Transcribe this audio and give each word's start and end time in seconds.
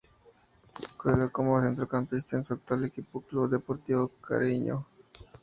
Juega 0.97 1.29
como 1.29 1.61
centrocampista 1.61 2.35
en 2.35 2.43
su 2.43 2.55
actual 2.55 2.85
equipo 2.85 3.21
Club 3.21 3.41
Polideportivo 3.43 4.07
Cacereño. 4.19 4.83